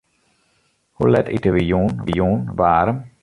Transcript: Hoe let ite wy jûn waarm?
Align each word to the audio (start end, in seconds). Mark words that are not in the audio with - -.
Hoe 0.95 1.09
let 1.11 1.27
ite 1.35 1.49
wy 1.53 1.63
jûn 2.19 2.39
waarm? 2.57 2.97